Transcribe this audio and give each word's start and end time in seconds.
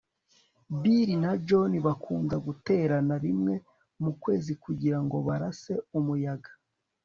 bill 0.81 1.09
na 1.23 1.31
john 1.47 1.71
bakunda 1.87 2.35
guterana 2.45 3.13
rimwe 3.25 3.53
mu 4.03 4.11
kwezi 4.21 4.51
kugirango 4.63 5.15
barase 5.27 5.73
umuyaga 5.99 6.51